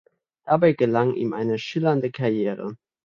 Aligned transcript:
Dabei 0.45 0.71
gelang 0.73 1.13
ihm 1.13 1.33
eine 1.33 1.59
schillernde 1.59 2.09
Karriere. 2.09 2.75